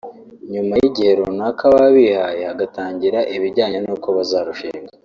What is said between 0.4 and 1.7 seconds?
nyuma y’igihe runaka